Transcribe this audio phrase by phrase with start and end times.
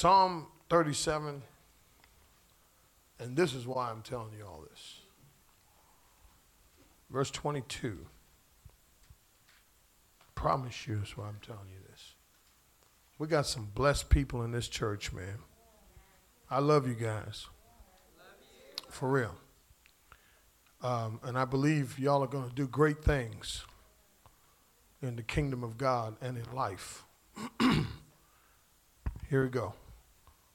[0.00, 1.42] Psalm 37,
[3.18, 5.00] and this is why I'm telling you all this.
[7.10, 7.98] Verse 22.
[10.34, 12.14] Promise you is why I'm telling you this.
[13.18, 15.36] We got some blessed people in this church, man.
[16.50, 17.48] I love you guys.
[18.88, 19.34] For real.
[20.80, 23.66] Um, and I believe y'all are going to do great things
[25.02, 27.04] in the kingdom of God and in life.
[29.28, 29.74] Here we go.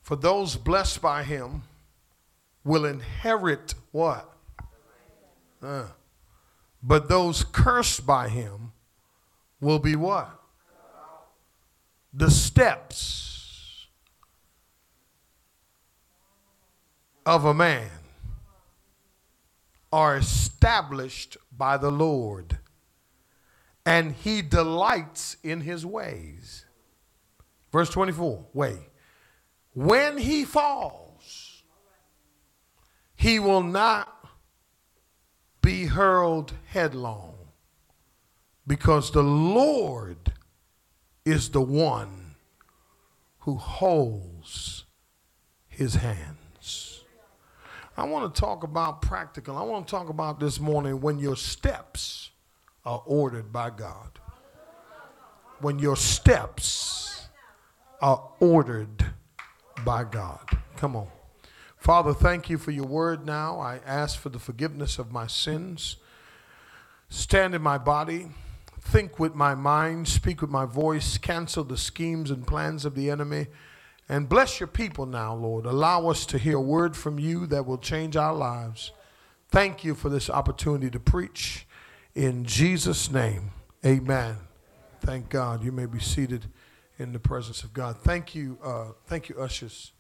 [0.06, 1.64] For those blessed by him
[2.64, 4.32] will inherit what?
[5.64, 5.88] Uh,
[6.84, 8.72] but those cursed by him
[9.60, 10.30] will be what?
[12.14, 13.88] The steps
[17.26, 17.90] of a man
[19.92, 22.60] are established by the Lord,
[23.84, 26.66] and he delights in his ways.
[27.72, 28.78] Verse 24, wait.
[29.76, 31.64] When he falls,
[33.14, 34.26] he will not
[35.62, 37.36] be hurled headlong
[38.66, 40.32] because the Lord
[41.26, 42.36] is the one
[43.40, 44.86] who holds
[45.68, 47.04] his hands.
[47.98, 49.58] I want to talk about practical.
[49.58, 52.32] I want to talk about this morning when your steps
[52.86, 54.20] are ordered by God.
[55.60, 57.28] When your steps
[58.02, 59.06] are ordered
[59.84, 60.40] by God.
[60.78, 61.08] Come on.
[61.78, 63.60] Father, thank you for your word now.
[63.60, 65.98] I ask for the forgiveness of my sins.
[67.10, 68.30] Stand in my body,
[68.82, 73.12] think with my mind, speak with my voice, cancel the schemes and plans of the
[73.12, 73.48] enemy,
[74.10, 75.66] and bless your people now, Lord.
[75.66, 78.92] Allow us to hear a word from you that will change our lives.
[79.50, 81.68] Thank you for this opportunity to preach.
[82.16, 83.52] In Jesus' name,
[83.86, 84.38] amen.
[85.02, 85.64] Thank God.
[85.64, 86.48] You may be seated
[86.98, 87.98] in the presence of God.
[88.02, 89.92] Thank you, uh, thank you, ushers.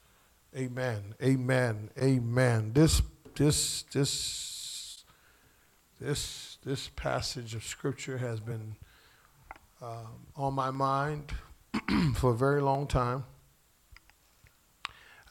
[0.55, 1.15] Amen.
[1.21, 1.89] Amen.
[2.01, 2.71] Amen.
[2.73, 3.01] This,
[3.35, 5.03] this, this,
[5.99, 8.75] this, this passage of scripture has been
[9.81, 11.33] um, on my mind
[12.15, 13.25] for a very long time.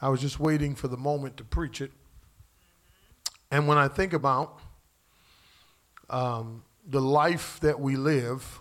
[0.01, 1.91] I was just waiting for the moment to preach it.
[3.49, 4.59] And when I think about
[6.09, 8.59] um, the life that we live,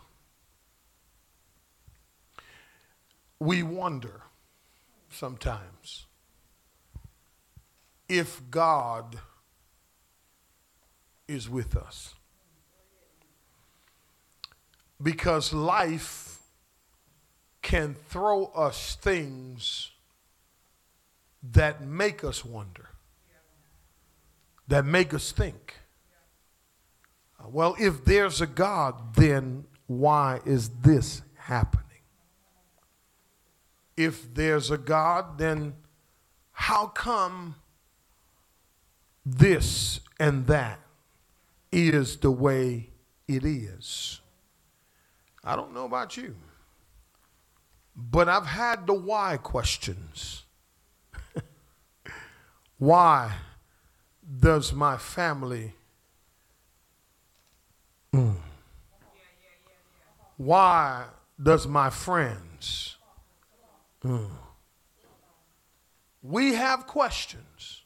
[3.40, 4.22] we wonder
[5.10, 6.06] sometimes
[8.08, 9.18] if God
[11.26, 12.14] is with us.
[15.02, 16.38] Because life
[17.62, 19.90] can throw us things
[21.52, 22.88] that make us wonder,
[24.68, 25.74] that make us think.
[27.46, 31.83] Well, if there's a God, then why is this happening?
[33.96, 35.74] If there's a God, then
[36.52, 37.56] how come
[39.24, 40.80] this and that
[41.72, 42.90] is the way
[43.26, 44.20] it is?
[45.42, 46.34] I don't know about you,
[47.94, 50.44] but I've had the why questions.
[52.78, 53.32] why
[54.24, 55.74] does my family.
[58.12, 58.36] Mm,
[60.36, 61.06] why
[61.42, 62.93] does my friends
[64.04, 64.30] Mm.
[66.22, 67.82] We have questions.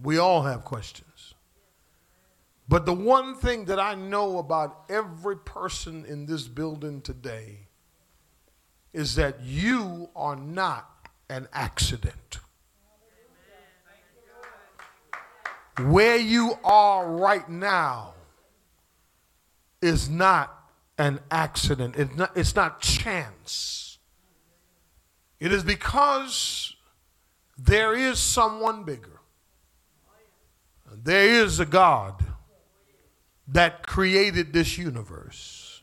[0.00, 1.34] We all have questions.
[2.68, 7.68] But the one thing that I know about every person in this building today
[8.92, 10.90] is that you are not
[11.30, 12.38] an accident.
[15.80, 18.14] Where you are right now
[19.80, 20.54] is not
[20.98, 21.94] an accident.
[21.96, 23.87] It's not, it's not chance.
[25.40, 26.74] It is because
[27.56, 29.20] there is someone bigger.
[30.92, 32.24] There is a God
[33.48, 35.82] that created this universe.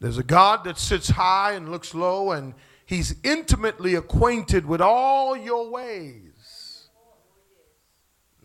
[0.00, 2.54] There's a God that sits high and looks low, and
[2.86, 6.88] He's intimately acquainted with all your ways.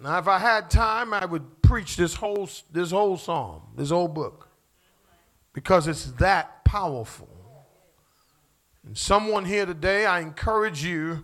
[0.02, 4.08] Now, if I had time, I would preach this whole, this whole psalm, this whole
[4.08, 4.50] book,
[5.54, 7.30] because it's that powerful.
[8.86, 11.24] And someone here today, I encourage you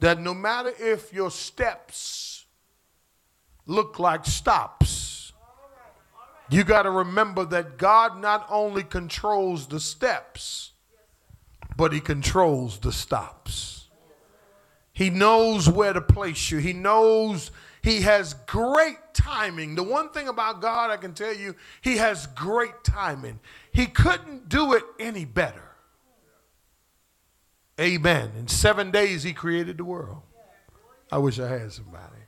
[0.00, 2.46] that no matter if your steps
[3.66, 5.32] look like stops,
[6.50, 10.72] you got to remember that God not only controls the steps,
[11.76, 13.88] but He controls the stops.
[14.92, 16.58] He knows where to place you.
[16.58, 17.50] He knows
[17.82, 19.74] He has great timing.
[19.74, 23.40] The one thing about God, I can tell you, He has great timing.
[23.72, 25.73] He couldn't do it any better.
[27.80, 28.32] Amen.
[28.38, 30.22] In seven days, he created the world.
[31.10, 32.24] I wish I had somebody.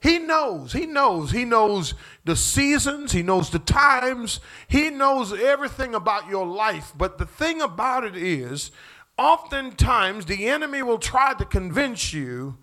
[0.00, 1.94] He knows, he knows, he knows
[2.24, 6.92] the seasons, he knows the times, he knows everything about your life.
[6.96, 8.70] But the thing about it is,
[9.18, 12.58] oftentimes the enemy will try to convince you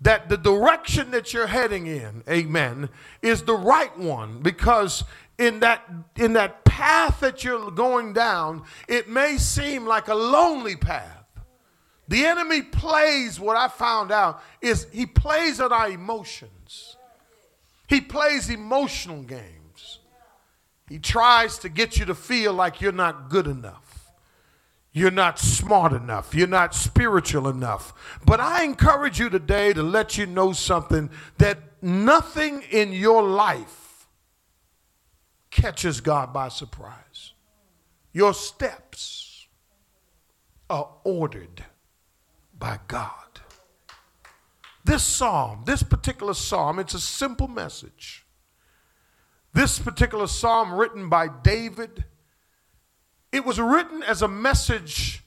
[0.00, 2.88] that the direction that you're heading in, amen,
[3.20, 5.04] is the right one because
[5.36, 5.82] in that
[6.16, 11.17] in that path that you're going down, it may seem like a lonely path.
[12.08, 16.96] The enemy plays what I found out is he plays at our emotions.
[17.86, 20.00] He plays emotional games.
[20.88, 24.12] He tries to get you to feel like you're not good enough.
[24.90, 26.34] You're not smart enough.
[26.34, 27.92] You're not spiritual enough.
[28.24, 34.08] But I encourage you today to let you know something that nothing in your life
[35.50, 37.34] catches God by surprise.
[38.12, 39.46] Your steps
[40.70, 41.64] are ordered
[42.58, 43.12] by God.
[44.84, 48.24] This psalm, this particular psalm, it's a simple message.
[49.52, 52.04] This particular psalm, written by David,
[53.32, 55.22] it was written as a message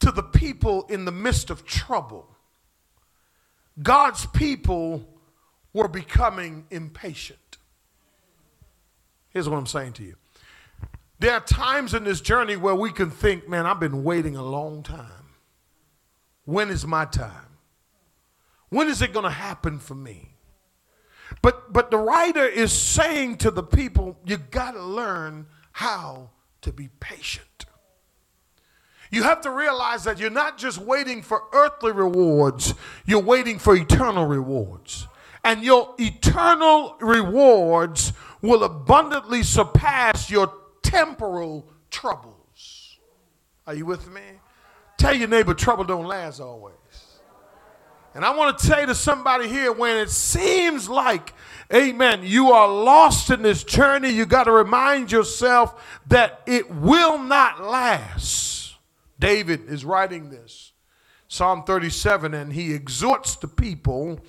[0.00, 2.36] to the people in the midst of trouble.
[3.82, 5.06] God's people
[5.72, 7.58] were becoming impatient.
[9.28, 10.16] Here's what I'm saying to you.
[11.18, 14.42] There are times in this journey where we can think, man, I've been waiting a
[14.42, 15.25] long time.
[16.46, 17.58] When is my time?
[18.70, 20.36] When is it going to happen for me?
[21.42, 26.30] But but the writer is saying to the people, you got to learn how
[26.62, 27.66] to be patient.
[29.10, 32.74] You have to realize that you're not just waiting for earthly rewards,
[33.06, 35.06] you're waiting for eternal rewards.
[35.44, 40.52] And your eternal rewards will abundantly surpass your
[40.82, 42.98] temporal troubles.
[43.64, 44.22] Are you with me?
[44.98, 46.74] Tell your neighbor, trouble don't last always.
[48.14, 51.34] And I want to say to somebody here when it seems like,
[51.72, 57.18] amen, you are lost in this journey, you got to remind yourself that it will
[57.18, 58.74] not last.
[59.18, 60.72] David is writing this,
[61.28, 64.20] Psalm 37, and he exhorts the people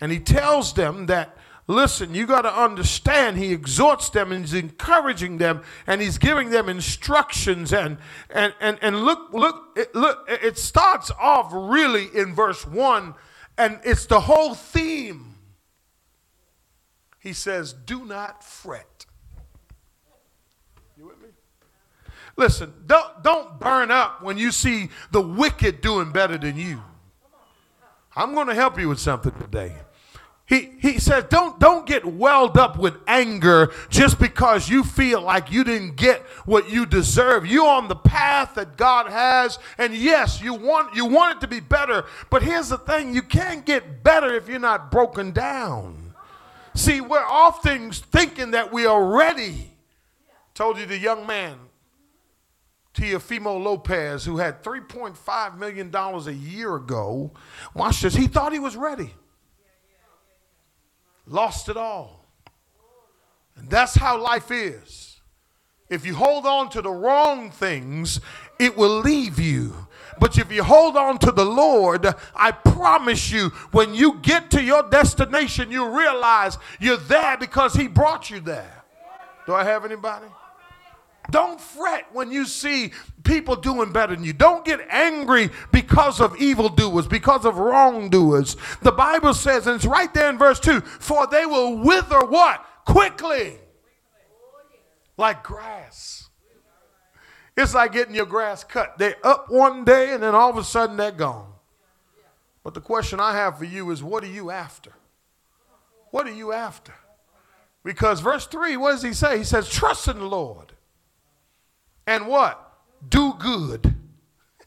[0.00, 1.36] and he tells them that
[1.68, 6.50] Listen, you got to understand, he exhorts them and he's encouraging them and he's giving
[6.50, 7.72] them instructions.
[7.72, 7.98] And,
[8.30, 13.14] and, and, and look, look, it, look, it starts off really in verse 1,
[13.58, 15.34] and it's the whole theme.
[17.18, 19.06] He says, Do not fret.
[20.96, 21.30] You with me?
[22.36, 26.80] Listen, don't, don't burn up when you see the wicked doing better than you.
[28.14, 29.74] I'm going to help you with something today.
[30.46, 35.50] He, he says, don't, don't get welled up with anger just because you feel like
[35.50, 37.44] you didn't get what you deserve.
[37.44, 41.48] You're on the path that God has, and yes, you want, you want it to
[41.48, 46.14] be better, but here's the thing you can't get better if you're not broken down.
[46.74, 49.72] See, we're often thinking that we are ready.
[50.54, 51.58] Told you the young man,
[52.94, 57.32] Teofimo Lopez, who had $3.5 million a year ago,
[57.74, 59.12] watch this, he thought he was ready
[61.26, 62.24] lost it all.
[63.56, 65.20] And that's how life is.
[65.88, 68.20] If you hold on to the wrong things,
[68.58, 69.86] it will leave you.
[70.18, 74.62] But if you hold on to the Lord, I promise you, when you get to
[74.62, 78.84] your destination, you realize you're there because He brought you there.
[79.46, 80.26] Do I have anybody?
[81.30, 82.92] Don't fret when you see
[83.24, 84.32] people doing better than you.
[84.32, 88.56] Don't get angry because of evildoers, because of wrongdoers.
[88.82, 92.64] The Bible says, and it's right there in verse 2 for they will wither what?
[92.84, 93.58] Quickly.
[95.16, 96.28] Like grass.
[97.56, 98.98] It's like getting your grass cut.
[98.98, 101.52] They're up one day and then all of a sudden they're gone.
[102.62, 104.92] But the question I have for you is what are you after?
[106.10, 106.94] What are you after?
[107.82, 109.38] Because verse 3, what does he say?
[109.38, 110.75] He says, Trust in the Lord
[112.06, 112.62] and what?
[113.08, 113.94] Do good.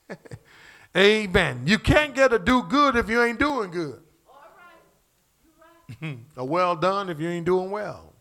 [0.98, 1.64] Amen.
[1.66, 4.02] You can't get a do good if you ain't doing good.
[6.38, 8.14] a well done if you ain't doing well.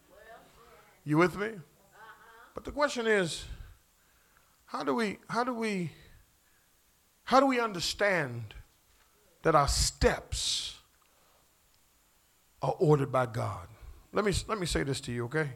[1.04, 1.46] You with me?
[1.46, 1.58] Uh-huh.
[2.54, 3.44] But the question is,
[4.66, 5.90] how do we how do we
[7.24, 8.54] how do we understand
[9.42, 10.76] that our steps
[12.60, 13.68] are ordered by God?
[14.12, 15.50] Let me let me say this to you, okay?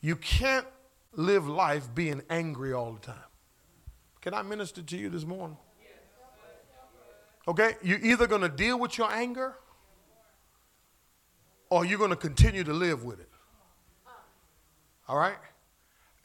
[0.00, 0.66] You can't
[1.16, 3.16] live life being angry all the time.
[4.20, 5.56] Can I minister to you this morning?
[7.48, 7.76] Okay?
[7.82, 9.54] You're either going to deal with your anger
[11.70, 13.30] or you're going to continue to live with it.
[15.08, 15.36] All right?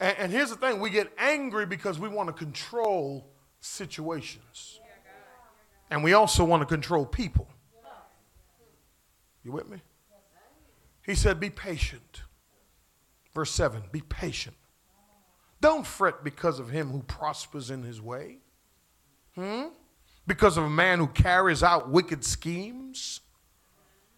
[0.00, 3.30] And, and, here's the thing we get angry because we want to control
[3.60, 4.80] situations.
[5.90, 7.48] And we also want to control people.
[9.44, 9.78] You with me?
[11.04, 12.22] He said, Be patient.
[13.34, 14.56] Verse 7 Be patient.
[15.62, 18.38] Don't fret because of him who prospers in his way.
[19.36, 19.66] Hmm?
[20.26, 23.20] Because of a man who carries out wicked schemes.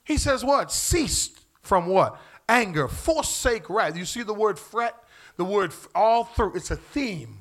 [0.04, 0.72] He says, What?
[0.72, 2.18] Cease from what?
[2.48, 2.88] Anger.
[2.88, 3.94] Forsake wrath.
[3.94, 4.94] You see the word fret?
[5.36, 6.54] The word all through.
[6.54, 7.36] It's a theme.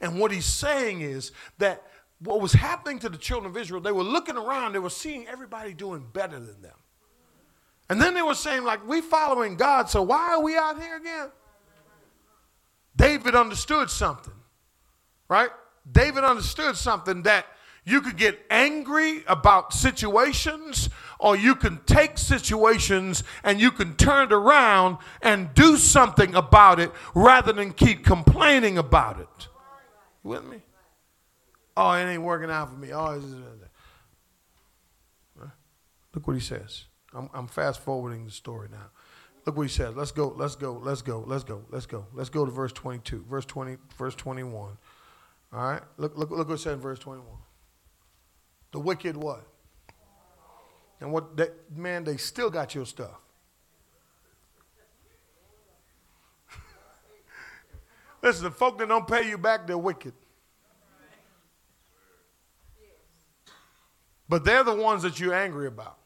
[0.00, 1.84] And what he's saying is that
[2.18, 5.28] what was happening to the children of Israel, they were looking around, they were seeing
[5.28, 6.76] everybody doing better than them.
[7.88, 10.96] And then they were saying, like, we following God, so why are we out here
[10.96, 11.30] again?
[12.96, 14.34] David understood something,
[15.28, 15.50] right?
[15.90, 17.46] David understood something that
[17.84, 24.28] you could get angry about situations, or you can take situations and you can turn
[24.28, 29.48] it around and do something about it rather than keep complaining about it.
[30.22, 30.62] You with me?
[31.76, 32.92] Oh, it ain't working out for me.
[32.92, 33.20] Oh,
[36.14, 36.84] look what he says.
[37.12, 38.90] I'm, I'm fast forwarding the story now.
[39.46, 39.94] Look what he says.
[39.94, 42.06] Let's go, let's go, let's go, let's go, let's go.
[42.14, 44.52] Let's go to verse 22, verse 20, verse 21.
[44.52, 44.78] All
[45.52, 45.82] right?
[45.98, 47.26] Look, look, look what it says in verse 21.
[48.72, 49.46] The wicked what?
[51.00, 53.20] And what that man, they still got your stuff.
[58.22, 60.14] Listen, the folk that don't pay you back, they're wicked.
[64.26, 65.98] But they're the ones that you're angry about.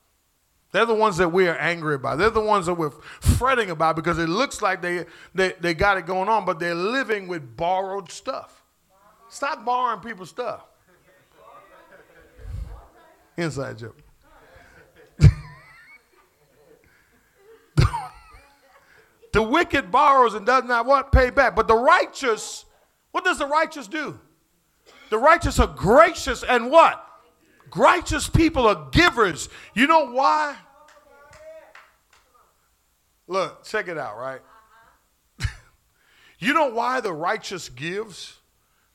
[0.70, 2.18] They're the ones that we are angry about.
[2.18, 5.96] They're the ones that we're fretting about because it looks like they, they, they got
[5.96, 8.62] it going on, but they're living with borrowed stuff.
[9.30, 10.64] Stop borrowing people's stuff.
[13.38, 13.96] Inside joke.
[19.32, 21.12] the wicked borrows and does not what?
[21.12, 21.56] Pay back.
[21.56, 22.66] But the righteous,
[23.12, 24.20] what does the righteous do?
[25.08, 27.07] The righteous are gracious and what?
[27.74, 29.48] Righteous people are givers.
[29.74, 30.56] You know why?
[33.26, 34.40] Look, check it out, right?
[36.38, 38.38] you know why the righteous gives?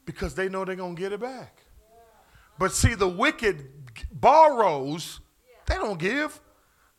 [0.06, 1.62] Because they know they're going to get it back.
[2.58, 3.68] But see, the wicked
[4.12, 5.20] borrows,
[5.68, 6.40] they don't give.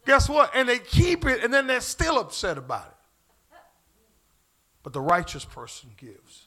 [0.06, 0.50] Guess what?
[0.54, 3.58] And they keep it, and then they're still upset about it.
[4.82, 6.46] But the righteous person gives.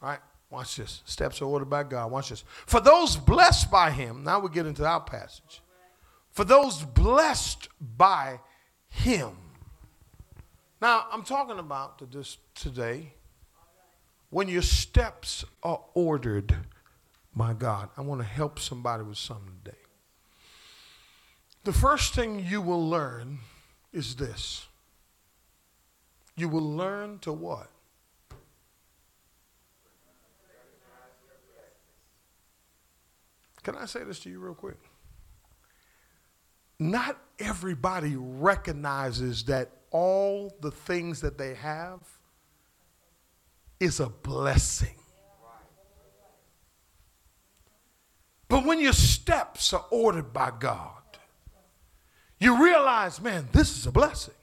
[0.00, 0.20] Right?
[0.50, 1.02] Watch this.
[1.04, 2.10] Steps are ordered by God.
[2.10, 2.44] Watch this.
[2.66, 5.62] For those blessed by him, now we get into our passage.
[6.32, 8.40] For those blessed by
[8.88, 9.36] him.
[10.80, 13.14] Now, I'm talking about this today
[14.30, 16.56] when your steps are ordered
[17.34, 17.90] by God.
[17.96, 19.76] I want to help somebody with something today.
[21.64, 23.40] The first thing you will learn
[23.92, 24.66] is this.
[26.36, 27.68] You will learn to what?
[33.62, 34.78] Can I say this to you real quick?
[36.78, 42.00] Not everybody recognizes that all the things that they have
[43.78, 44.94] is a blessing.
[48.48, 50.94] But when your steps are ordered by God,
[52.38, 54.34] you realize, man, this is a blessing.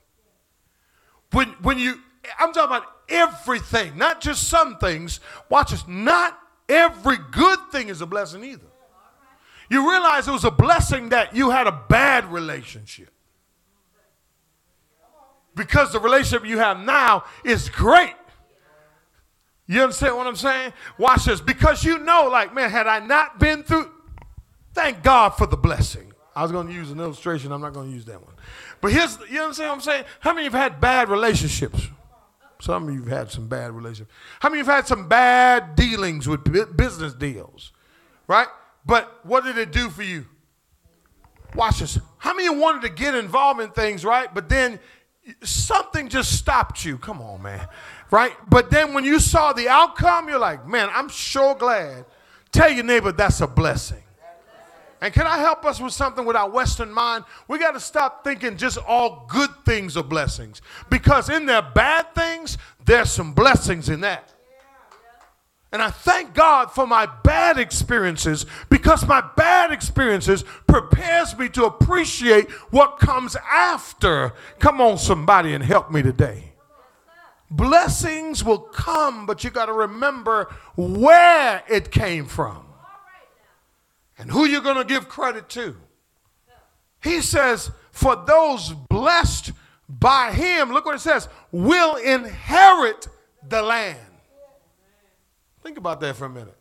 [1.32, 2.00] When, when you,
[2.40, 5.20] I'm talking about everything, not just some things.
[5.50, 8.68] Watch this, not every good thing is a blessing either
[9.70, 13.10] you realize it was a blessing that you had a bad relationship.
[15.56, 18.14] Because the relationship you have now is great.
[19.66, 20.72] You understand what I'm saying?
[20.98, 21.42] Watch this.
[21.42, 23.92] Because you know, like, man, had I not been through,
[24.74, 26.14] thank God for the blessing.
[26.36, 27.52] I was going to use an illustration.
[27.52, 28.36] I'm not going to use that one.
[28.80, 30.06] But here's, you understand what I'm saying?
[30.20, 31.88] How many of you have had bad relationships?
[32.62, 34.12] Some of you have had some bad relationships.
[34.40, 36.44] How many of you have had some bad dealings with
[36.78, 37.74] business deals?
[38.28, 38.48] Right?
[38.88, 40.26] But what did it do for you?
[41.54, 42.00] Watch this.
[42.18, 44.34] How many wanted to get involved in things, right?
[44.34, 44.80] But then
[45.44, 46.98] something just stopped you.
[46.98, 47.68] Come on, man.
[48.10, 48.34] Right?
[48.50, 52.06] But then when you saw the outcome, you're like, man, I'm sure glad.
[52.52, 54.02] Tell your neighbor that's a blessing.
[55.00, 57.26] And can I help us with something with our Western mind?
[57.48, 60.62] We got to stop thinking just all good things are blessings.
[60.90, 64.34] Because in their bad things, there's some blessings in that.
[65.72, 71.66] And I thank God for my bad experiences because my bad experiences prepares me to
[71.66, 74.34] appreciate what comes after.
[74.60, 76.54] Come on somebody and help me today.
[77.50, 82.66] Blessings will come, but you got to remember where it came from
[84.18, 85.76] and who you're going to give credit to.
[87.02, 89.52] He says, for those blessed
[89.88, 93.08] by him, look what it says, will inherit
[93.48, 94.07] the land.
[95.68, 96.56] Think about that for a minute.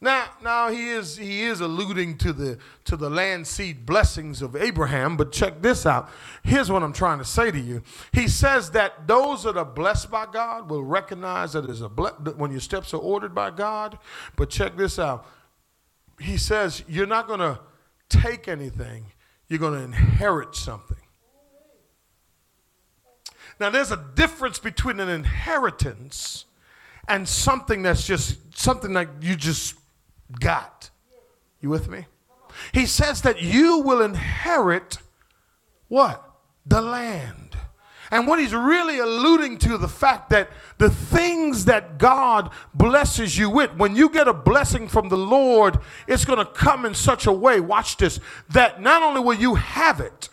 [0.00, 4.56] Now, now he is he is alluding to the to the land seed blessings of
[4.56, 6.08] Abraham, but check this out.
[6.42, 7.82] Here's what I'm trying to say to you.
[8.14, 12.16] He says that those that are blessed by God will recognize that is a ble-
[12.38, 13.98] when your steps are ordered by God.
[14.34, 15.26] But check this out.
[16.18, 17.60] He says you're not going to
[18.08, 19.12] take anything;
[19.46, 20.96] you're going to inherit something.
[23.58, 26.46] Now, there's a difference between an inheritance
[27.08, 29.74] and something that's just something that you just
[30.38, 30.90] got.
[31.60, 32.06] You with me?
[32.72, 34.98] He says that you will inherit
[35.88, 36.24] what?
[36.66, 37.56] The land.
[38.12, 43.48] And what he's really alluding to the fact that the things that God blesses you
[43.48, 45.78] with, when you get a blessing from the Lord,
[46.08, 49.54] it's going to come in such a way, watch this, that not only will you
[49.54, 50.28] have it,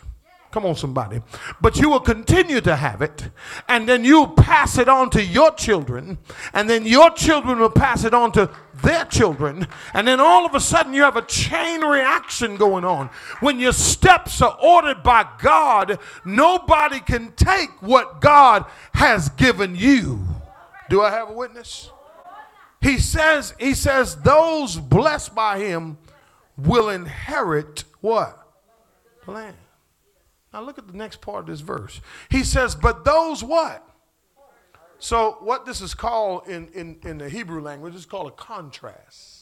[0.58, 1.22] Come on, somebody.
[1.60, 3.30] But you will continue to have it,
[3.68, 6.18] and then you'll pass it on to your children,
[6.52, 8.50] and then your children will pass it on to
[8.82, 13.08] their children, and then all of a sudden you have a chain reaction going on.
[13.38, 20.26] When your steps are ordered by God, nobody can take what God has given you.
[20.90, 21.92] Do I have a witness?
[22.80, 25.98] He says, he says, those blessed by him
[26.56, 28.44] will inherit what?
[29.28, 29.54] Land.
[30.52, 32.00] Now look at the next part of this verse.
[32.30, 33.84] He says, But those what?
[34.98, 39.38] So, what this is called in, in, in the Hebrew language is called a contrast.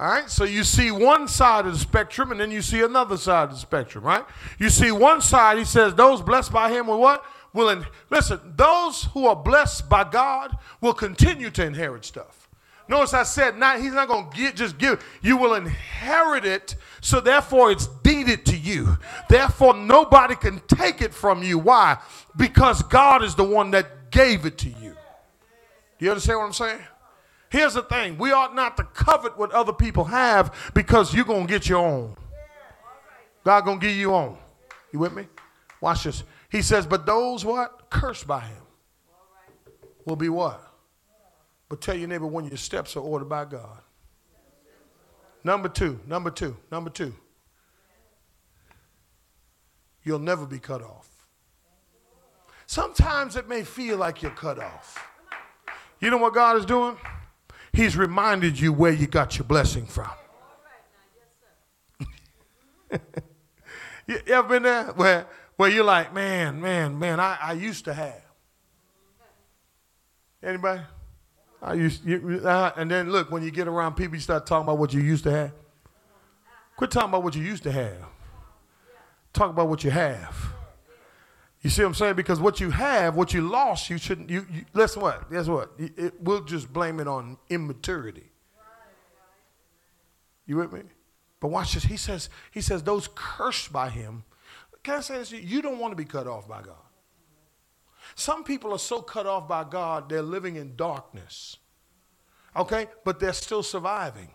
[0.00, 3.16] All right, so you see one side of the spectrum and then you see another
[3.16, 4.24] side of the spectrum, right?
[4.60, 7.24] You see one side, he says, Those blessed by him will what?
[7.52, 12.47] Will in, listen, those who are blessed by God will continue to inherit stuff.
[12.88, 15.04] Notice I said not he's not going to get just give.
[15.20, 18.96] You will inherit it, so therefore it's deeded to you.
[19.28, 21.58] Therefore nobody can take it from you.
[21.58, 21.98] Why?
[22.36, 24.96] Because God is the one that gave it to you.
[25.98, 26.80] Do you understand what I'm saying?
[27.50, 28.18] Here's the thing.
[28.18, 31.84] We ought not to covet what other people have because you're going to get your
[31.84, 32.16] own.
[33.44, 34.36] God going to give you own.
[34.92, 35.26] You with me?
[35.80, 36.22] Watch this.
[36.50, 37.90] He says, but those what?
[37.90, 38.62] Cursed by him
[40.04, 40.67] will be what?
[41.68, 43.78] But tell your neighbor when your steps are ordered by God.
[45.44, 47.14] Number two, number two, number two.
[50.02, 51.08] You'll never be cut off.
[52.66, 55.06] Sometimes it may feel like you're cut off.
[56.00, 56.96] You know what God is doing?
[57.72, 60.10] He's reminded you where you got your blessing from.
[64.06, 65.26] you ever been there where,
[65.56, 68.22] where you're like, man, man, man, I, I used to have.
[70.42, 70.82] Anybody?
[71.60, 74.64] I used, you, uh, and then look, when you get around people, you start talking
[74.64, 75.52] about what you used to have.
[76.76, 77.96] Quit talking about what you used to have.
[79.32, 80.36] Talk about what you have.
[81.60, 82.14] You see what I'm saying?
[82.14, 84.30] Because what you have, what you lost, you shouldn't.
[84.30, 85.02] You, you listen.
[85.02, 85.30] What?
[85.30, 85.72] Guess what?
[85.76, 88.30] It, it, we'll just blame it on immaturity.
[90.46, 90.82] You with me?
[91.40, 91.84] But watch this.
[91.84, 92.30] He says.
[92.52, 94.22] He says those cursed by him.
[94.84, 95.32] Can I say this?
[95.32, 96.76] You don't want to be cut off by God.
[98.14, 101.56] Some people are so cut off by God, they're living in darkness.
[102.56, 102.88] Okay?
[103.04, 104.30] But they're still surviving.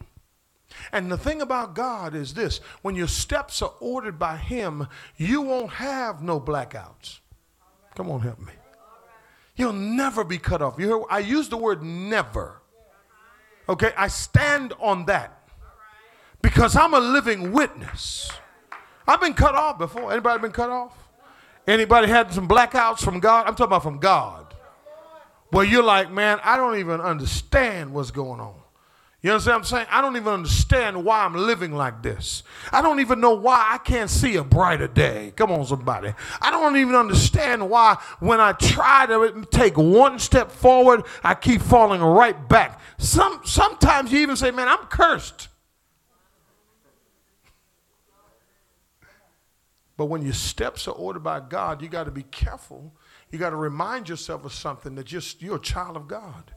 [0.91, 5.41] And the thing about God is this when your steps are ordered by Him, you
[5.41, 7.19] won't have no blackouts.
[7.95, 8.53] Come on, help me.
[9.55, 10.75] You'll never be cut off.
[10.79, 12.61] You hear, I use the word never.
[13.69, 13.91] Okay?
[13.95, 15.47] I stand on that
[16.41, 18.31] because I'm a living witness.
[19.07, 20.11] I've been cut off before.
[20.11, 20.97] Anybody been cut off?
[21.67, 23.47] Anybody had some blackouts from God?
[23.47, 24.53] I'm talking about from God.
[25.49, 28.55] Where you're like, man, I don't even understand what's going on.
[29.23, 29.87] You understand what I'm saying?
[29.89, 32.43] I don't even understand why I'm living like this.
[32.73, 35.31] I don't even know why I can't see a brighter day.
[35.37, 36.13] Come on, somebody.
[36.41, 41.61] I don't even understand why when I try to take one step forward, I keep
[41.61, 42.81] falling right back.
[42.97, 45.47] Some, sometimes you even say, man, I'm cursed.
[50.03, 52.93] But when your steps are ordered by God, you got to be careful.
[53.31, 56.51] You got to remind yourself of something that just you're a child of God.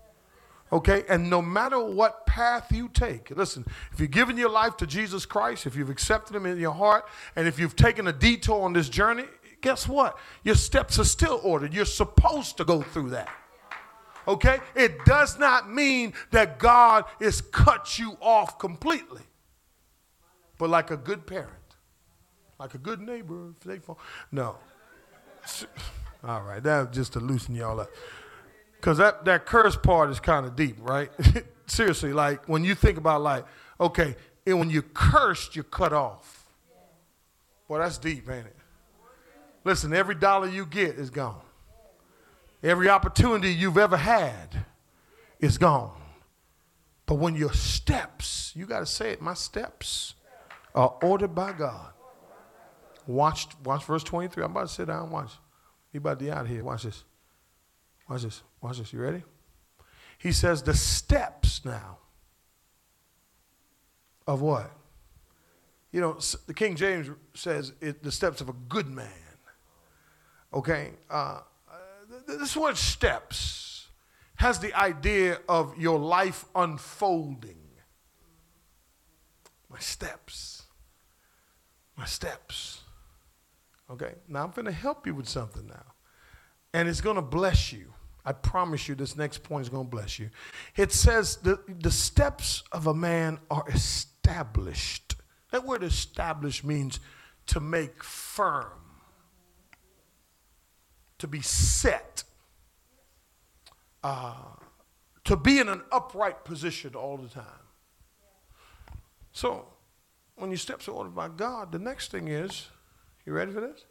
[0.72, 1.04] Okay?
[1.08, 5.24] And no matter what path you take, listen, if you've given your life to Jesus
[5.24, 8.72] Christ, if you've accepted him in your heart, and if you've taken a detour on
[8.72, 9.26] this journey,
[9.60, 10.18] guess what?
[10.42, 11.72] Your steps are still ordered.
[11.72, 13.28] You're supposed to go through that.
[14.26, 14.58] Okay?
[14.74, 19.22] It does not mean that God is cut you off completely.
[20.58, 21.52] But like a good parent,
[22.58, 23.98] like a good neighbor, faithful.
[24.32, 24.56] No.
[26.24, 27.90] All right, that just to loosen y'all up.
[28.76, 31.10] Because that, that curse part is kind of deep, right?
[31.66, 33.44] Seriously, like when you think about like,
[33.80, 34.16] okay,
[34.46, 36.46] and when you're cursed, you're cut off.
[37.68, 38.56] Boy, that's deep, ain't it?
[39.64, 41.40] Listen, every dollar you get is gone.
[42.62, 44.64] Every opportunity you've ever had
[45.40, 46.00] is gone.
[47.04, 50.14] But when your steps, you got to say it, my steps
[50.74, 51.90] are ordered by God.
[53.06, 54.44] Watch, watch verse 23.
[54.44, 55.04] I'm about to sit down.
[55.04, 55.32] and Watch.
[55.92, 56.64] You about to be out here.
[56.64, 57.04] Watch this.
[58.08, 58.42] Watch this.
[58.60, 58.92] Watch this.
[58.92, 59.22] You ready?
[60.18, 61.98] He says the steps now
[64.26, 64.70] of what?
[65.92, 69.08] You know, the King James says it, the steps of a good man.
[70.52, 70.90] Okay?
[71.08, 71.40] Uh,
[72.26, 73.88] this word steps
[74.36, 77.56] has the idea of your life unfolding.
[79.70, 80.62] My steps.
[81.96, 82.82] My steps.
[83.90, 84.14] Okay?
[84.28, 85.94] Now I'm going to help you with something now.
[86.74, 87.92] And it's going to bless you.
[88.24, 90.30] I promise you this next point is going to bless you.
[90.76, 95.14] It says the, the steps of a man are established.
[95.52, 96.98] That word established means
[97.46, 98.72] to make firm,
[101.18, 102.24] to be set,
[104.02, 104.34] uh,
[105.24, 107.44] to be in an upright position all the time.
[109.30, 109.68] So,
[110.34, 112.68] when your steps are ordered by God, the next thing is
[113.26, 113.84] you ready for this?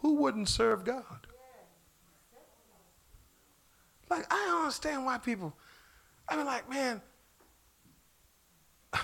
[0.00, 1.04] Who wouldn't serve God?
[4.10, 5.56] Like, I don't understand why people,
[6.28, 7.00] I mean, like, man,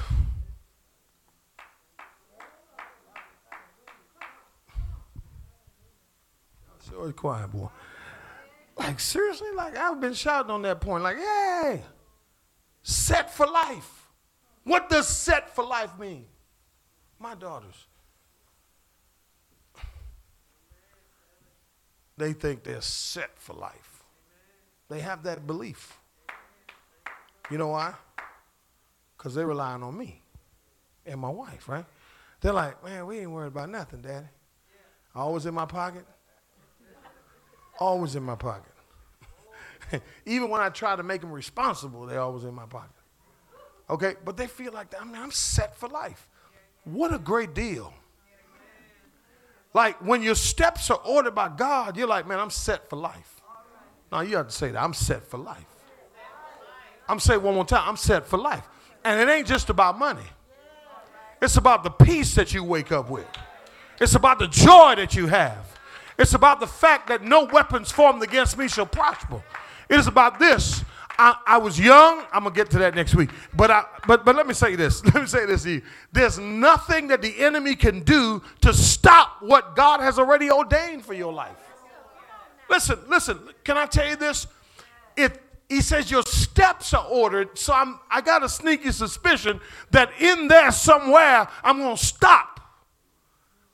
[6.79, 7.69] so quiet, boy.
[8.77, 9.51] Like, seriously?
[9.55, 11.83] Like, I've been shouting on that point, like, hey,
[12.83, 14.09] set for life.
[14.65, 16.27] What does set for life mean?
[17.23, 17.87] My daughters.
[22.17, 24.03] They think they're set for life.
[24.89, 26.01] They have that belief.
[27.49, 27.95] You know why?
[29.17, 30.21] Because they're relying on me
[31.07, 31.85] and my wife, right?
[32.41, 34.27] They're like, man, we ain't worried about nothing, Daddy.
[35.15, 36.05] Always in my pocket.
[37.79, 38.73] Always in my pocket.
[40.27, 42.91] Even when I try to make them responsible, they're always in my pocket.
[43.89, 44.15] Okay?
[44.25, 46.29] But they feel like, I mean, I'm set for life.
[46.85, 47.93] What a great deal.
[49.75, 53.41] Like when your steps are ordered by God, you're like, man, I'm set for life.
[54.11, 54.83] Now you have to say that.
[54.83, 55.65] I'm set for life.
[57.09, 58.69] I'm saying one more time, I'm set for life.
[59.05, 60.23] And it ain't just about money.
[61.41, 63.27] It's about the peace that you wake up with.
[64.01, 65.79] It's about the joy that you have.
[66.19, 69.43] It's about the fact that no weapons formed against me shall prosper.
[69.89, 70.85] It is about this.
[71.23, 72.25] I, I, was young.
[72.33, 73.31] I'm gonna get to that next week.
[73.55, 75.05] But I, but but let me say this.
[75.15, 75.83] Let me say this to you.
[76.11, 81.15] There's nothing that the enemy can do to stop what God has already ordained for
[81.15, 81.57] your life.
[82.69, 83.39] Listen, listen.
[83.63, 84.49] Can I tell you this?
[85.17, 89.61] If he says your steps are ordered, so I'm I got a sneaky suspicion
[89.93, 92.59] that in there somewhere I'm gonna stop.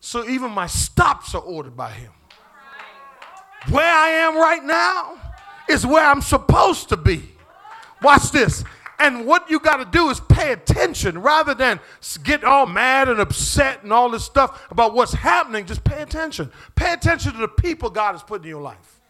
[0.00, 2.12] So even my stops are ordered by him.
[3.70, 5.18] Where I am right now
[5.66, 7.36] is where I'm supposed to be.
[8.02, 8.64] Watch this.
[9.00, 11.78] And what you got to do is pay attention rather than
[12.24, 15.66] get all mad and upset and all this stuff about what's happening.
[15.66, 16.50] Just pay attention.
[16.74, 19.00] Pay attention to the people God has put in your life.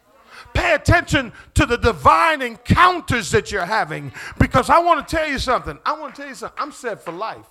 [0.53, 5.39] Pay attention to the divine encounters that you're having because I want to tell you
[5.39, 5.79] something.
[5.87, 6.59] I want to tell you something.
[6.61, 7.47] I'm set for life.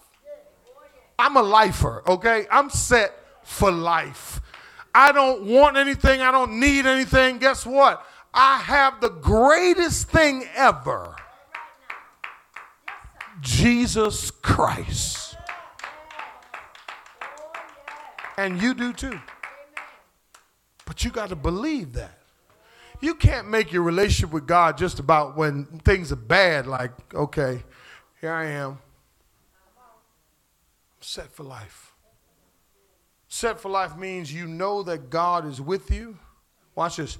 [1.19, 2.45] I'm a lifer, okay?
[2.51, 4.41] I'm set for life.
[4.93, 6.21] I don't want anything.
[6.21, 7.39] I don't need anything.
[7.39, 8.05] Guess what?
[8.33, 11.15] I have the greatest thing ever
[13.41, 15.35] Jesus Christ.
[18.37, 19.19] And you do too.
[20.85, 22.17] But you got to believe that.
[23.01, 27.61] You can't make your relationship with God just about when things are bad, like, okay,
[28.21, 28.71] here I am.
[28.71, 28.79] I'm
[31.01, 31.93] set for life.
[33.27, 36.17] Set for life means you know that God is with you.
[36.73, 37.19] Watch this.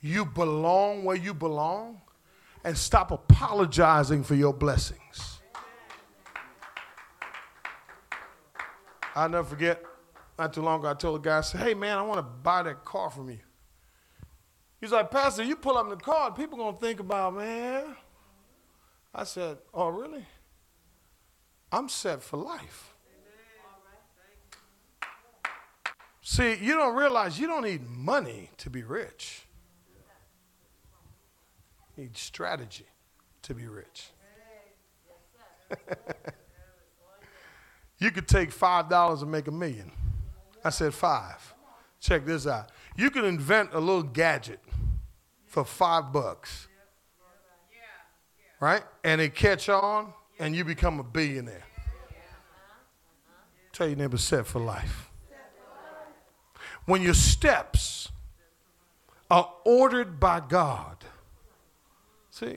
[0.00, 2.00] You belong where you belong
[2.64, 5.01] and stop apologizing for your blessings.
[9.14, 9.82] I'll never forget,
[10.38, 12.22] not too long ago, I told a guy, I said, hey man, I want to
[12.22, 13.38] buy that car from you.
[14.80, 17.96] He's like, Pastor, you pull up in the car, people gonna think about, man.
[19.14, 20.24] I said, Oh, really?
[21.70, 22.94] I'm set for life.
[26.22, 29.46] See, you don't realize you don't need money to be rich
[31.96, 32.86] need strategy
[33.42, 34.10] to be rich.
[38.02, 39.90] you could take $5 and make a million.
[40.64, 41.54] I said five.
[42.00, 42.70] Check this out.
[42.96, 44.60] You can invent a little gadget
[45.46, 46.68] for five bucks.
[48.60, 48.82] Right?
[49.02, 51.64] And it catch on and you become a billionaire.
[53.72, 55.10] Tell your neighbor set for life.
[56.84, 58.08] When your steps
[59.30, 61.02] are ordered by God,
[62.32, 62.56] See,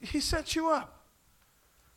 [0.00, 0.93] he set you up.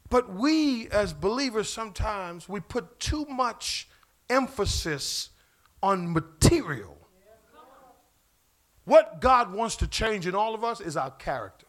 [0.10, 3.90] But we as believers sometimes we put too much
[4.30, 5.30] emphasis
[5.84, 6.98] on material.
[8.86, 11.68] What God wants to change in all of us is our character.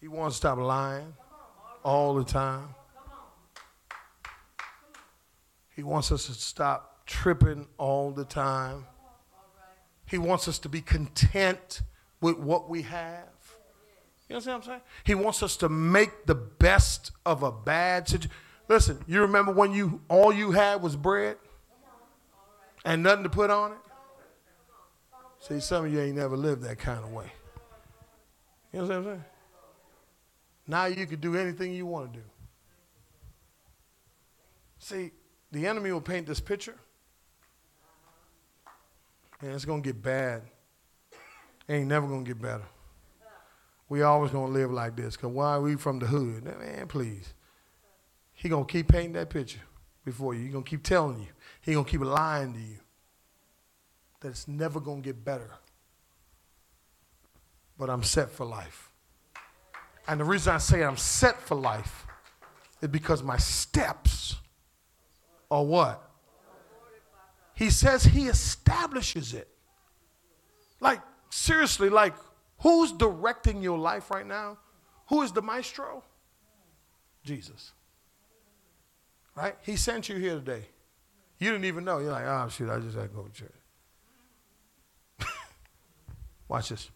[0.00, 1.14] He wants to stop lying
[1.82, 2.74] all the time.
[5.74, 8.84] He wants us to stop tripping all the time.
[10.04, 11.82] He wants us to be content
[12.20, 13.28] with what we have.
[14.28, 14.80] You know what I'm saying?
[15.04, 18.36] He wants us to make the best of a bad situation.
[18.68, 21.38] Listen, you remember when you all you had was bread
[22.84, 23.78] and nothing to put on it?
[25.40, 27.32] See, some of you ain't never lived that kind of way.
[28.72, 29.24] You know what I'm saying?
[30.66, 32.24] Now you can do anything you want to do.
[34.78, 35.12] See,
[35.50, 36.76] the enemy will paint this picture,
[39.40, 40.42] and it's going to get bad.
[41.66, 42.64] It ain't never going to get better.
[43.88, 46.44] We always to live like this, because why are we from the hood?
[46.44, 47.32] Man, please.
[48.34, 49.60] He to keep painting that picture
[50.04, 50.44] before you.
[50.44, 51.28] He to keep telling you.
[51.60, 52.76] He to keep lying to you
[54.20, 55.50] that it's never to get better.
[57.78, 58.90] But I'm set for life.
[60.06, 62.06] And the reason I say I'm set for life
[62.80, 64.36] is because my steps
[65.50, 66.02] are what?
[67.54, 69.48] He says he establishes it.
[70.80, 72.14] Like, seriously, like,
[72.60, 74.58] who's directing your life right now?
[75.08, 76.02] Who is the maestro?
[77.24, 77.72] Jesus.
[79.34, 79.56] Right?
[79.62, 80.66] He sent you here today.
[81.38, 81.98] You didn't even know.
[81.98, 83.54] You're like, oh, shoot, I just had to go to church.
[86.48, 86.90] Watch this.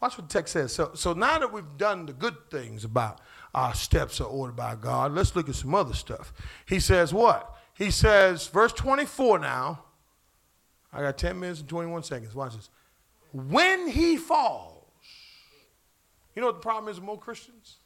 [0.00, 0.72] Watch what the text says.
[0.72, 3.20] So, so now that we've done the good things about
[3.54, 6.32] our steps are ordered by God, let's look at some other stuff.
[6.66, 7.54] He says what?
[7.74, 9.84] He says, verse 24 now.
[10.92, 12.34] I got 10 minutes and 21 seconds.
[12.34, 12.70] Watch this.
[13.32, 14.84] When he falls,
[16.34, 17.76] you know what the problem is with most Christians?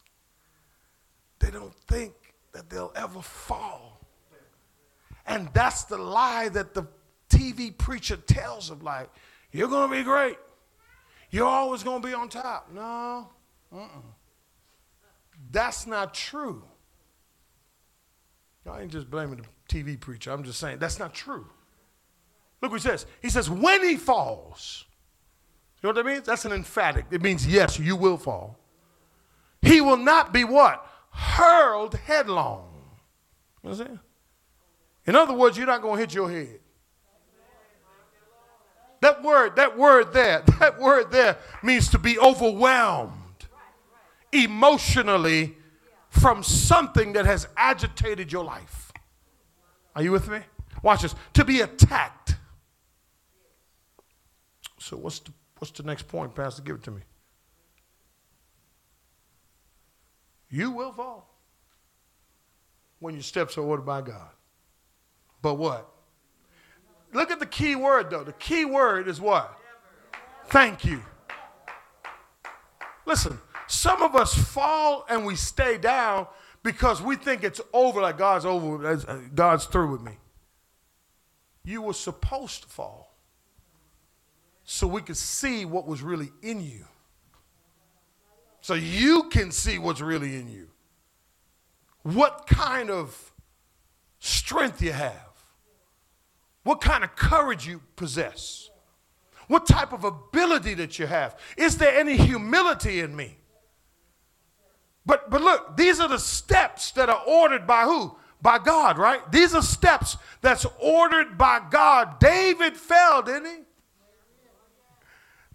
[1.38, 2.12] They don't think
[2.52, 4.00] that they'll ever fall.
[5.26, 6.87] And that's the lie that the
[7.28, 9.11] TV preacher tells them like,
[9.52, 10.37] you're going to be great.
[11.30, 12.70] You're always going to be on top.
[12.72, 13.28] No.
[13.74, 13.88] Uh-uh.
[15.50, 16.64] That's not true.
[18.70, 20.30] I ain't just blaming the TV preacher.
[20.30, 21.46] I'm just saying that's not true.
[22.62, 23.07] Look what he says.
[23.20, 24.87] He says, when he falls,
[25.85, 26.25] you know what that means?
[26.25, 27.05] That's an emphatic.
[27.11, 28.57] It means, yes, you will fall.
[29.61, 30.83] He will not be what?
[31.11, 32.70] Hurled headlong.
[33.62, 34.01] You know what I'm saying?
[35.05, 36.61] In other words, you're not going to hit your head.
[39.03, 43.12] That word, that word there, that word there means to be overwhelmed
[44.33, 45.55] emotionally
[46.09, 48.90] from something that has agitated your life.
[49.94, 50.38] Are you with me?
[50.83, 51.14] Watch this.
[51.35, 52.37] To be attacked.
[54.79, 55.33] So what's the
[55.64, 56.61] what's the next point, Pastor?
[56.61, 57.00] Give it to me.
[60.50, 61.27] You will fall
[62.98, 64.29] when your steps are ordered by God.
[65.40, 65.90] But what?
[67.14, 68.24] Look at the key word, though.
[68.24, 69.59] The key word is what?
[70.48, 71.03] Thank you.
[73.07, 76.27] Listen, some of us fall and we stay down
[76.62, 78.96] because we think it's over, like God's over,
[79.35, 80.18] God's through with me.
[81.64, 83.13] You were supposed to fall
[84.64, 86.85] so we could see what was really in you.
[88.61, 90.68] So you can see what's really in you.
[92.03, 93.33] What kind of
[94.18, 95.35] strength you have
[96.64, 98.70] what kind of courage you possess,
[99.46, 101.38] what type of ability that you have.
[101.57, 103.37] Is there any humility in me?
[105.07, 108.16] But, but look, these are the steps that are ordered by who?
[108.40, 109.20] By God, right?
[109.31, 112.18] These are steps that's ordered by God.
[112.18, 113.62] David fell, didn't he?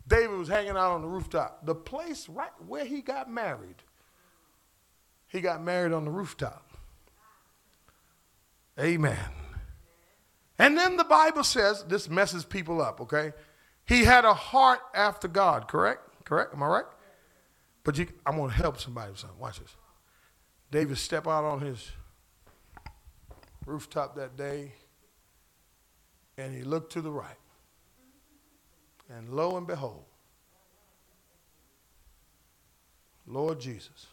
[0.09, 1.65] David was hanging out on the rooftop.
[1.65, 3.83] The place right where he got married,
[5.27, 6.65] he got married on the rooftop.
[8.79, 9.17] Amen.
[10.57, 13.33] And then the Bible says, this messes people up, okay?
[13.85, 16.01] He had a heart after God, correct?
[16.25, 16.53] Correct?
[16.53, 16.85] Am I right?
[17.83, 19.39] But you, I'm going to help somebody with something.
[19.39, 19.75] Watch this.
[20.71, 21.91] David stepped out on his
[23.65, 24.73] rooftop that day
[26.37, 27.37] and he looked to the right.
[29.09, 30.05] And lo and behold,
[33.25, 34.07] Lord Jesus,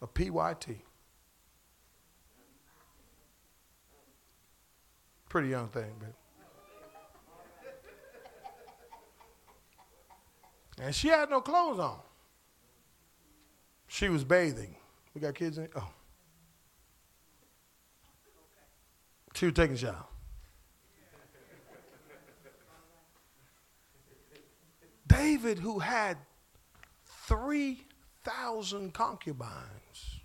[0.00, 0.78] a PYT
[5.34, 6.14] Pretty young thing, but.
[10.80, 11.98] And she had no clothes on.
[13.88, 14.76] She was bathing.
[15.12, 15.88] We got kids in Oh.
[19.34, 20.06] She was taking a shower.
[25.16, 26.16] David, who had
[27.26, 30.20] 3,000 concubines.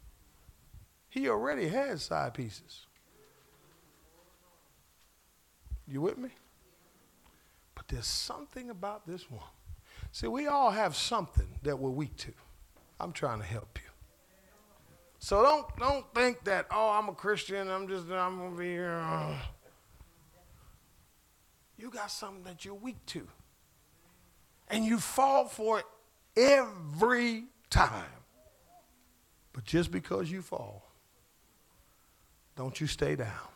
[1.10, 2.86] He already had side pieces.
[5.88, 6.30] You with me?
[7.76, 9.42] But there's something about this one.
[10.12, 12.34] See, we all have something that we're weak to.
[13.00, 13.90] I'm trying to help you.
[15.20, 19.04] So don't don't think that oh I'm a Christian I'm just I'm gonna be here.
[21.78, 23.28] You got something that you're weak to,
[24.70, 25.86] and you fall for it
[26.38, 28.04] every time.
[29.54, 30.84] But just because you fall,
[32.56, 33.50] don't you stay down.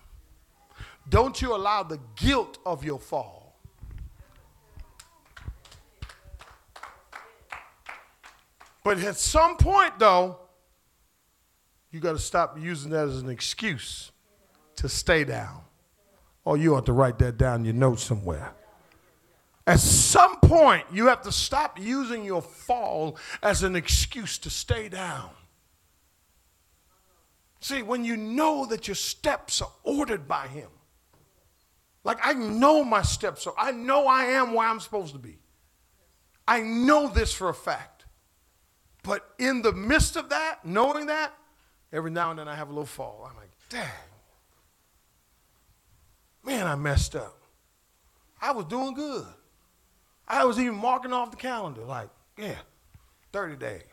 [1.10, 3.60] Don't you allow the guilt of your fall.
[8.84, 10.40] But at some point, though,
[11.92, 14.12] you got to stop using that as an excuse
[14.78, 15.62] to stay down.
[16.44, 18.54] Or you ought to write that down in your notes somewhere.
[19.66, 24.90] At some point, you have to stop using your fall as an excuse to stay
[24.90, 25.30] down.
[27.62, 30.70] See, when you know that your steps are ordered by Him,
[32.04, 35.38] like I know my steps, so I know I am where I'm supposed to be.
[36.46, 38.04] I know this for a fact.
[39.02, 41.34] But in the midst of that, knowing that,
[41.94, 43.28] every now and then I have a little fall.
[43.30, 43.88] I'm like, dang.
[46.44, 47.38] Man, I messed up.
[48.42, 49.26] I was doing good.
[50.34, 52.56] I was even marking off the calendar, like, yeah,
[53.32, 53.84] 30 days,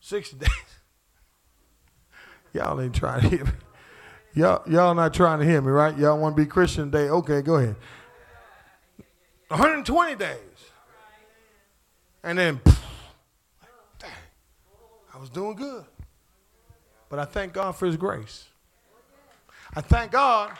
[0.00, 0.50] 60 days.
[2.52, 3.52] Y'all ain't trying to hear me.
[4.34, 5.96] Y'all, y'all not trying to hear me, right?
[5.98, 7.08] Y'all want to be Christian today?
[7.08, 7.76] Okay, go ahead.
[9.48, 10.36] 120 days.
[12.22, 12.60] And then,
[13.98, 14.10] dang,
[15.12, 15.84] I was doing good.
[17.08, 18.46] But I thank God for His grace.
[19.74, 20.56] I thank God.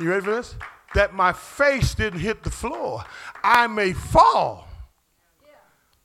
[0.00, 0.54] You ready for this?
[0.94, 3.04] That my face didn't hit the floor.
[3.42, 4.68] I may fall.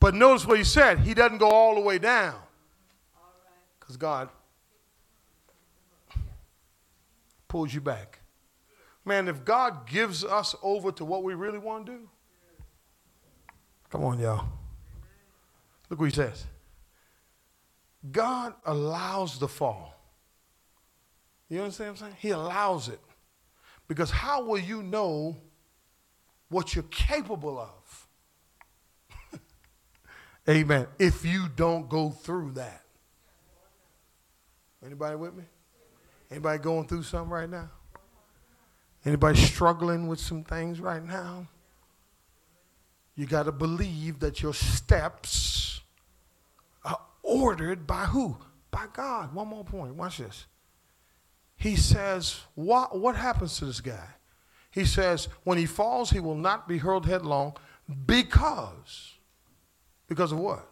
[0.00, 1.00] But notice what he said.
[1.00, 2.34] He doesn't go all the way down.
[3.78, 4.28] Because God
[7.48, 8.20] pulls you back.
[9.04, 12.08] Man, if God gives us over to what we really want to do,
[13.90, 14.46] come on, y'all.
[15.88, 16.44] Look what he says.
[18.12, 19.94] God allows the fall.
[21.48, 22.16] You understand what I'm saying?
[22.20, 23.00] He allows it.
[23.88, 25.36] Because how will you know
[26.50, 28.06] what you're capable of?
[30.48, 30.86] Amen.
[30.98, 32.82] If you don't go through that.
[34.84, 35.44] Anybody with me?
[36.30, 37.70] Anybody going through something right now?
[39.04, 41.48] Anybody struggling with some things right now?
[43.16, 45.80] You got to believe that your steps
[46.84, 48.36] are ordered by who?
[48.70, 49.34] By God.
[49.34, 49.94] One more point.
[49.94, 50.46] Watch this.
[51.58, 54.08] He says, what, what happens to this guy?
[54.70, 57.56] He says, when he falls, he will not be hurled headlong
[58.06, 59.14] because.
[60.06, 60.66] Because of what?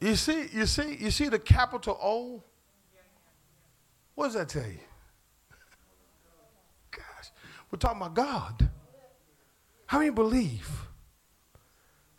[0.00, 2.42] You see, you see, you see the capital O?
[4.14, 4.78] What does that tell you?
[6.90, 7.30] Gosh,
[7.70, 8.68] we're talking about God.
[9.86, 10.86] How many believe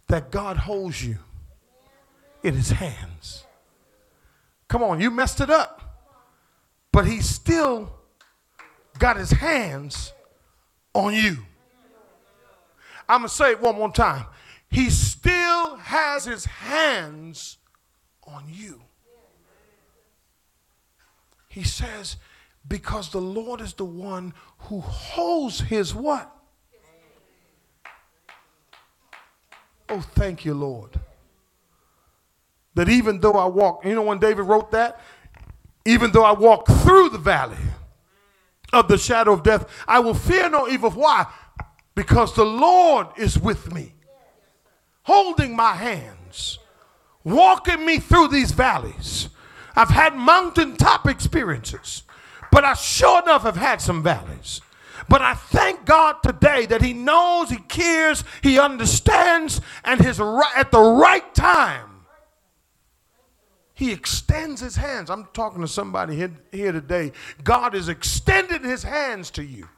[0.08, 1.20] that God holds you
[2.42, 3.46] in his hands?
[4.68, 5.79] Come on, you messed it up.
[7.00, 7.90] But he still
[8.98, 10.12] got his hands
[10.94, 11.38] on you.
[13.08, 14.26] I'm going to say it one more time.
[14.70, 17.58] He still has his hands
[18.28, 18.82] on you.
[21.48, 22.18] He says,
[22.68, 24.34] because the Lord is the one
[24.64, 26.30] who holds his what?
[29.88, 31.00] Oh, thank you, Lord.
[32.76, 35.00] That even though I walk, you know when David wrote that?
[35.86, 37.58] Even though I walk through the valley
[38.72, 40.92] of the shadow of death, I will fear no evil.
[40.92, 41.26] Why?
[41.96, 43.94] Because the Lord is with me,
[45.04, 46.60] holding my hands,
[47.24, 49.30] walking me through these valleys.
[49.76, 52.04] I've had mountaintop experiences,
[52.52, 54.62] but I sure enough have had some valleys.
[55.08, 60.72] But I thank God today that He knows, He cares, He understands, and his at
[60.72, 61.99] the right time,
[63.80, 65.10] He extends His hands.
[65.10, 67.14] I'm talking to somebody here, here today.
[67.46, 69.70] God is extending His hands to you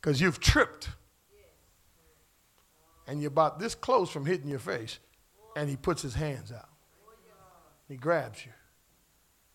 [0.00, 0.90] because you've tripped
[3.08, 5.00] and you're about this close from hitting your face
[5.56, 6.68] and he puts his hands out.
[7.88, 8.52] He grabs you.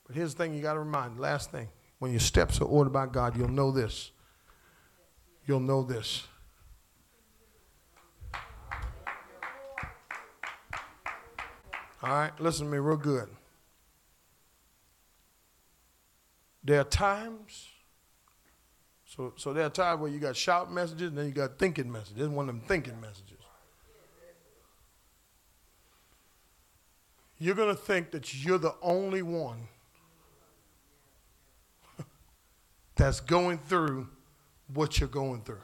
[0.06, 1.70] But here's the thing you got to remind last thing.
[2.00, 4.12] When your steps are ordered by God, you'll know this.
[5.48, 6.28] You'll know this.
[12.04, 13.30] All right, listen to me real good.
[16.62, 17.70] There are times,
[19.06, 21.90] So, so there are times where you got shout messages and then you got thinking
[21.90, 22.16] messages.
[22.16, 23.38] This is one of them thinking messages.
[27.38, 29.68] You're going to think that you're the only one
[32.96, 34.08] that's going through
[34.74, 35.64] what you're going through.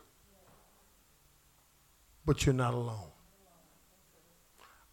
[2.25, 3.09] But you're not alone.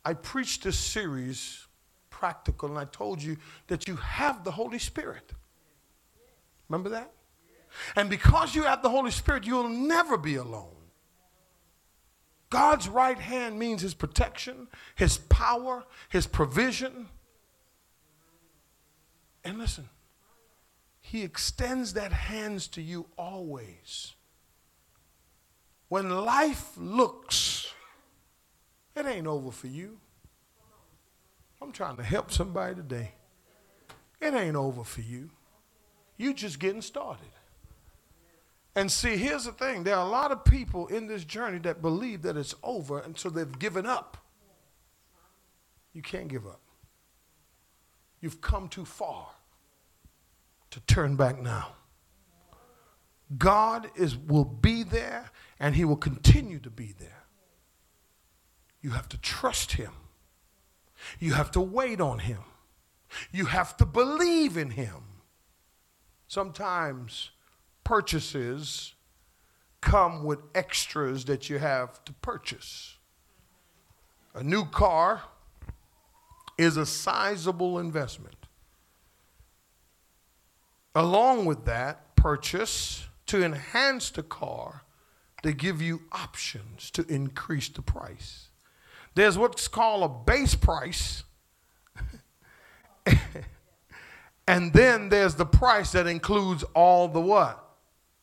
[0.07, 1.67] I preached this series,
[2.11, 5.33] Practical, and I told you that you have the Holy Spirit.
[6.69, 7.11] Remember that?
[7.97, 10.77] And because you have the Holy Spirit, you'll never be alone.
[12.51, 17.09] God's right hand means his protection, his power, his provision.
[19.43, 19.89] And listen,
[21.01, 24.15] he extends that hands to you always.
[25.89, 27.73] When life looks,
[28.97, 29.99] it ain't over for you.
[31.61, 33.13] I'm trying to help somebody today.
[34.21, 35.31] It ain't over for you.
[36.17, 37.29] You're just getting started.
[38.75, 41.81] And see, here's the thing there are a lot of people in this journey that
[41.81, 44.19] believe that it's over, so they've given up.
[45.93, 46.61] You can't give up.
[48.21, 49.29] You've come too far
[50.71, 51.73] to turn back now.
[53.39, 57.26] God is, will be there, and He will continue to be there.
[58.87, 59.91] You have to trust Him,
[61.19, 62.39] you have to wait on Him,
[63.33, 65.03] you have to believe in Him.
[66.29, 67.31] Sometimes
[67.83, 68.95] purchases
[69.81, 72.95] come with extras that you have to purchase.
[74.37, 75.25] A new car
[76.57, 78.47] is a sizable investment.
[80.95, 84.85] Along with that purchase, to enhance the car,
[85.43, 88.46] they give you options to increase the price.
[89.17, 91.25] There's what's called a base price.
[94.47, 97.63] and then there's the price that includes all the what?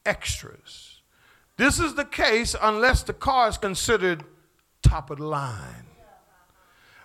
[0.05, 1.01] extras.
[1.57, 4.23] This is the case unless the car is considered
[4.81, 5.87] top of the line.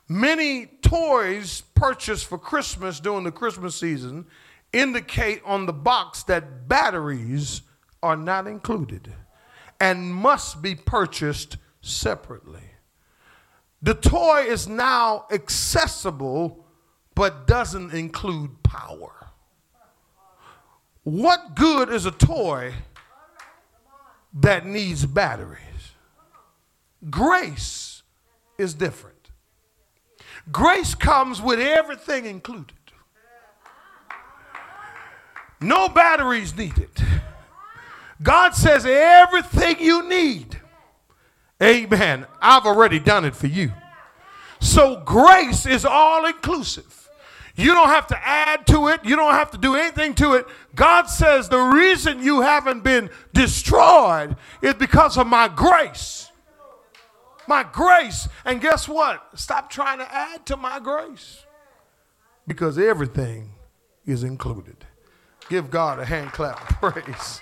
[0.09, 4.27] Many toys purchased for Christmas during the Christmas season
[4.73, 7.63] indicate on the box that batteries
[8.03, 9.15] are not included
[9.81, 12.68] and must be purchased separately.
[13.83, 16.65] The toy is now accessible
[17.15, 19.13] but doesn't include power.
[21.05, 22.75] What good is a toy
[24.35, 25.59] that needs batteries.
[27.09, 28.03] Grace
[28.59, 29.31] is different.
[30.51, 32.75] Grace comes with everything included.
[35.61, 36.91] No batteries needed.
[38.23, 40.61] God says everything you need.
[41.63, 42.27] Amen.
[42.41, 43.73] I've already done it for you.
[44.61, 47.09] So grace is all inclusive.
[47.57, 49.05] You don't have to add to it.
[49.05, 50.47] You don't have to do anything to it.
[50.77, 56.31] God says the reason you haven't been destroyed is because of my grace.
[57.49, 58.29] My grace.
[58.45, 59.27] And guess what?
[59.35, 61.45] Stop trying to add to my grace
[62.47, 63.51] because everything
[64.07, 64.77] is included.
[65.49, 67.41] Give God a hand clap praise.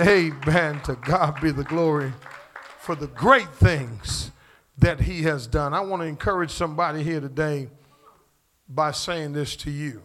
[0.00, 0.80] Amen.
[0.82, 2.12] To God be the glory
[2.88, 4.30] for the great things
[4.78, 5.74] that He has done.
[5.74, 7.68] I want to encourage somebody here today
[8.66, 10.00] by saying this to you.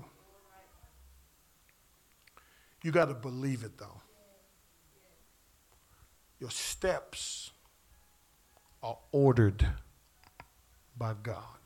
[2.84, 4.02] You got to believe it, though.
[6.42, 7.52] Your steps
[8.84, 9.66] are ordered
[10.98, 11.63] by God.